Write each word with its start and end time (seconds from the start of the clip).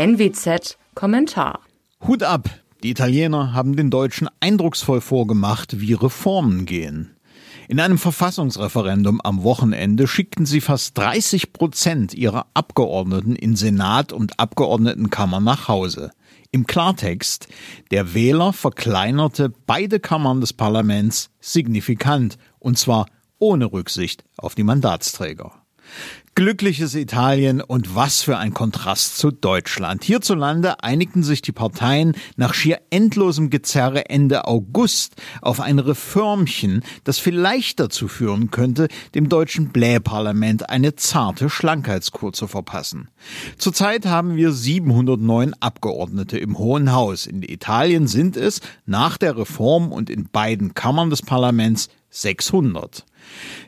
NWZ 0.00 0.78
Kommentar. 0.94 1.60
Hut 2.08 2.22
ab! 2.22 2.48
Die 2.82 2.88
Italiener 2.88 3.52
haben 3.52 3.76
den 3.76 3.90
Deutschen 3.90 4.30
eindrucksvoll 4.40 5.02
vorgemacht, 5.02 5.78
wie 5.78 5.92
Reformen 5.92 6.64
gehen. 6.64 7.18
In 7.68 7.80
einem 7.80 7.98
Verfassungsreferendum 7.98 9.20
am 9.20 9.42
Wochenende 9.42 10.08
schickten 10.08 10.46
sie 10.46 10.62
fast 10.62 10.96
30 10.96 11.52
Prozent 11.52 12.14
ihrer 12.14 12.46
Abgeordneten 12.54 13.36
in 13.36 13.56
Senat 13.56 14.14
und 14.14 14.40
Abgeordnetenkammer 14.40 15.40
nach 15.40 15.68
Hause. 15.68 16.12
Im 16.50 16.66
Klartext, 16.66 17.48
der 17.90 18.14
Wähler 18.14 18.54
verkleinerte 18.54 19.52
beide 19.66 20.00
Kammern 20.00 20.40
des 20.40 20.54
Parlaments 20.54 21.28
signifikant, 21.40 22.38
und 22.58 22.78
zwar 22.78 23.04
ohne 23.38 23.70
Rücksicht 23.70 24.24
auf 24.38 24.54
die 24.54 24.64
Mandatsträger. 24.64 25.59
Glückliches 26.36 26.94
Italien 26.94 27.60
und 27.60 27.94
was 27.94 28.22
für 28.22 28.38
ein 28.38 28.54
Kontrast 28.54 29.18
zu 29.18 29.30
Deutschland. 29.30 30.04
Hierzulande 30.04 30.82
einigten 30.82 31.22
sich 31.22 31.42
die 31.42 31.52
Parteien 31.52 32.14
nach 32.36 32.54
schier 32.54 32.80
endlosem 32.88 33.50
Gezerre 33.50 34.08
Ende 34.08 34.46
August 34.46 35.16
auf 35.42 35.60
ein 35.60 35.78
Reformchen, 35.78 36.82
das 37.04 37.18
vielleicht 37.18 37.80
dazu 37.80 38.08
führen 38.08 38.50
könnte, 38.50 38.88
dem 39.14 39.28
deutschen 39.28 39.68
Blähparlament 39.70 40.70
eine 40.70 40.94
zarte 40.94 41.50
Schlankheitskur 41.50 42.32
zu 42.32 42.46
verpassen. 42.46 43.08
Zurzeit 43.58 44.06
haben 44.06 44.36
wir 44.36 44.52
709 44.52 45.54
Abgeordnete 45.60 46.38
im 46.38 46.56
Hohen 46.58 46.92
Haus. 46.92 47.26
In 47.26 47.42
Italien 47.42 48.06
sind 48.06 48.36
es 48.36 48.60
nach 48.86 49.18
der 49.18 49.36
Reform 49.36 49.92
und 49.92 50.08
in 50.08 50.28
beiden 50.30 50.74
Kammern 50.74 51.10
des 51.10 51.22
Parlaments 51.22 51.88
600. 52.10 53.04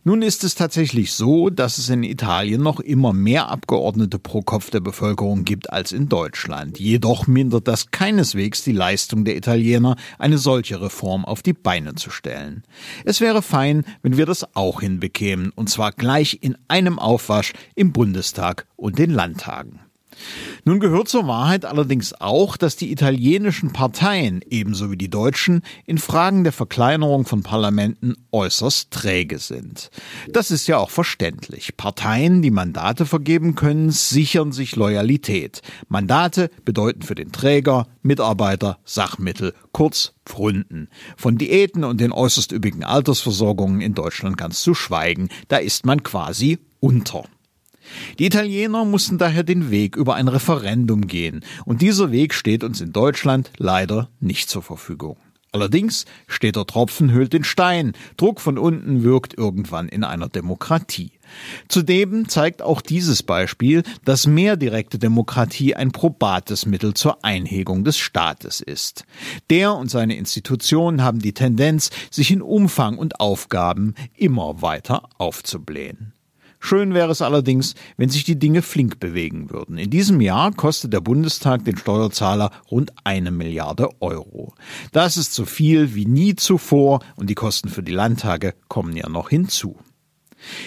Nun 0.04 0.22
ist 0.22 0.42
es 0.42 0.54
tatsächlich 0.54 1.12
so, 1.12 1.48
dass 1.48 1.78
es 1.78 1.88
in 1.88 2.02
Italien 2.02 2.62
noch 2.62 2.80
immer 2.80 3.12
mehr 3.12 3.48
Abgeordnete 3.48 4.18
pro 4.18 4.42
Kopf 4.42 4.70
der 4.70 4.80
Bevölkerung 4.80 5.44
gibt 5.44 5.72
als 5.72 5.92
in 5.92 6.08
Deutschland. 6.08 6.80
Jedoch 6.80 7.26
mindert 7.26 7.68
das 7.68 7.90
keineswegs 7.90 8.64
die 8.64 8.72
Leistung 8.72 9.24
der 9.24 9.36
Italiener, 9.36 9.96
eine 10.18 10.38
solche 10.38 10.80
Reform 10.80 11.24
auf 11.24 11.42
die 11.42 11.52
Beine 11.52 11.94
zu 11.94 12.10
stellen. 12.10 12.64
Es 13.04 13.20
wäre 13.20 13.42
fein, 13.42 13.84
wenn 14.02 14.16
wir 14.16 14.26
das 14.26 14.56
auch 14.56 14.80
hinbekämen, 14.80 15.52
und 15.54 15.70
zwar 15.70 15.92
gleich 15.92 16.38
in 16.40 16.56
einem 16.66 16.98
Aufwasch 16.98 17.52
im 17.74 17.92
Bundestag 17.92 18.66
und 18.76 18.98
den 18.98 19.10
Landtagen. 19.10 19.80
Nun 20.64 20.78
gehört 20.78 21.08
zur 21.08 21.26
Wahrheit 21.26 21.64
allerdings 21.64 22.14
auch, 22.20 22.56
dass 22.56 22.76
die 22.76 22.92
italienischen 22.92 23.72
Parteien 23.72 24.42
ebenso 24.48 24.92
wie 24.92 24.96
die 24.96 25.10
deutschen 25.10 25.62
in 25.86 25.98
Fragen 25.98 26.44
der 26.44 26.52
Verkleinerung 26.52 27.26
von 27.26 27.42
Parlamenten 27.42 28.14
äußerst 28.30 28.92
träge 28.92 29.40
sind. 29.40 29.90
Das 30.30 30.52
ist 30.52 30.68
ja 30.68 30.78
auch 30.78 30.90
verständlich. 30.90 31.76
Parteien, 31.76 32.42
die 32.42 32.52
Mandate 32.52 33.06
vergeben 33.06 33.56
können, 33.56 33.90
sichern 33.90 34.52
sich 34.52 34.76
Loyalität. 34.76 35.62
Mandate 35.88 36.48
bedeuten 36.64 37.02
für 37.02 37.16
den 37.16 37.32
Träger 37.32 37.88
Mitarbeiter, 38.02 38.78
Sachmittel, 38.84 39.54
kurz 39.72 40.12
Pfründen. 40.24 40.88
Von 41.16 41.38
Diäten 41.38 41.82
und 41.82 42.00
den 42.00 42.12
äußerst 42.12 42.52
üppigen 42.52 42.84
Altersversorgungen 42.84 43.80
in 43.80 43.94
Deutschland 43.94 44.36
ganz 44.36 44.60
zu 44.62 44.74
schweigen. 44.74 45.28
Da 45.48 45.56
ist 45.56 45.86
man 45.86 46.04
quasi 46.04 46.60
unter. 46.78 47.24
Die 48.18 48.26
Italiener 48.26 48.84
mussten 48.84 49.18
daher 49.18 49.42
den 49.42 49.70
Weg 49.70 49.96
über 49.96 50.14
ein 50.14 50.28
Referendum 50.28 51.06
gehen, 51.06 51.44
und 51.64 51.82
dieser 51.82 52.12
Weg 52.12 52.34
steht 52.34 52.64
uns 52.64 52.80
in 52.80 52.92
Deutschland 52.92 53.50
leider 53.58 54.08
nicht 54.20 54.48
zur 54.48 54.62
Verfügung. 54.62 55.16
Allerdings 55.54 56.06
steht 56.28 56.56
der 56.56 56.64
Tropfen 56.64 57.12
hüllt 57.12 57.34
den 57.34 57.44
Stein. 57.44 57.92
Druck 58.16 58.40
von 58.40 58.56
unten 58.56 59.02
wirkt 59.02 59.36
irgendwann 59.36 59.88
in 59.88 60.02
einer 60.02 60.30
Demokratie. 60.30 61.12
Zudem 61.68 62.26
zeigt 62.26 62.62
auch 62.62 62.80
dieses 62.80 63.22
Beispiel, 63.22 63.82
dass 64.02 64.26
mehr 64.26 64.56
direkte 64.56 64.98
Demokratie 64.98 65.74
ein 65.74 65.92
probates 65.92 66.64
Mittel 66.64 66.94
zur 66.94 67.22
Einhegung 67.22 67.84
des 67.84 67.98
Staates 67.98 68.60
ist. 68.60 69.04
Der 69.50 69.74
und 69.74 69.90
seine 69.90 70.16
Institutionen 70.16 71.02
haben 71.02 71.18
die 71.18 71.34
Tendenz, 71.34 71.90
sich 72.10 72.30
in 72.30 72.40
Umfang 72.40 72.96
und 72.96 73.20
Aufgaben 73.20 73.94
immer 74.14 74.62
weiter 74.62 75.10
aufzublähen. 75.18 76.14
Schön 76.64 76.94
wäre 76.94 77.10
es 77.10 77.22
allerdings, 77.22 77.74
wenn 77.96 78.08
sich 78.08 78.22
die 78.22 78.38
Dinge 78.38 78.62
flink 78.62 79.00
bewegen 79.00 79.50
würden. 79.50 79.78
In 79.78 79.90
diesem 79.90 80.20
Jahr 80.20 80.52
kostet 80.52 80.92
der 80.92 81.00
Bundestag 81.00 81.64
den 81.64 81.76
Steuerzahler 81.76 82.52
rund 82.70 82.92
eine 83.02 83.32
Milliarde 83.32 83.88
Euro. 84.00 84.54
Das 84.92 85.16
ist 85.16 85.34
so 85.34 85.44
viel 85.44 85.96
wie 85.96 86.06
nie 86.06 86.36
zuvor 86.36 87.00
und 87.16 87.28
die 87.28 87.34
Kosten 87.34 87.68
für 87.68 87.82
die 87.82 87.90
Landtage 87.90 88.54
kommen 88.68 88.96
ja 88.96 89.08
noch 89.08 89.28
hinzu. 89.28 89.76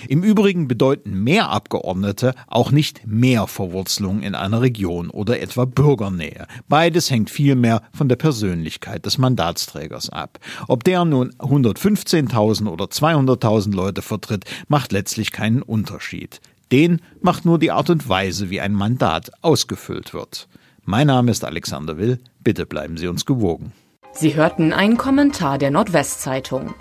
Im 0.07 0.23
Übrigen 0.23 0.67
bedeuten 0.67 1.23
mehr 1.23 1.49
Abgeordnete 1.49 2.33
auch 2.47 2.71
nicht 2.71 3.07
mehr 3.07 3.47
Verwurzelung 3.47 4.21
in 4.21 4.35
einer 4.35 4.61
Region 4.61 5.09
oder 5.09 5.41
etwa 5.41 5.65
Bürgernähe. 5.65 6.47
Beides 6.67 7.09
hängt 7.09 7.29
vielmehr 7.29 7.81
von 7.93 8.09
der 8.09 8.15
Persönlichkeit 8.15 9.05
des 9.05 9.17
Mandatsträgers 9.17 10.09
ab. 10.09 10.39
Ob 10.67 10.83
der 10.83 11.05
nun 11.05 11.31
115.000 11.33 12.67
oder 12.67 12.85
200.000 12.85 13.75
Leute 13.75 14.01
vertritt, 14.01 14.45
macht 14.67 14.91
letztlich 14.91 15.31
keinen 15.31 15.61
Unterschied. 15.61 16.41
Den 16.71 17.01
macht 17.21 17.45
nur 17.45 17.59
die 17.59 17.71
Art 17.71 17.89
und 17.89 18.09
Weise, 18.09 18.49
wie 18.49 18.61
ein 18.61 18.73
Mandat 18.73 19.31
ausgefüllt 19.41 20.13
wird. 20.13 20.47
Mein 20.83 21.07
Name 21.07 21.31
ist 21.31 21.43
Alexander 21.43 21.97
Will. 21.97 22.19
Bitte 22.43 22.65
bleiben 22.65 22.97
Sie 22.97 23.07
uns 23.07 23.25
gewogen. 23.25 23.71
Sie 24.13 24.35
hörten 24.35 24.71
einen 24.71 24.97
Kommentar 24.97 25.57
der 25.57 25.71
Nordwestzeitung. 25.71 26.73